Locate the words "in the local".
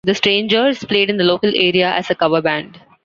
1.11-1.51